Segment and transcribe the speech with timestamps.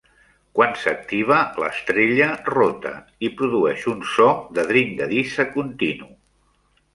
[0.59, 2.93] Quan s'activa, l'estrella rota
[3.29, 6.11] i produeix un so de dringadissa continu.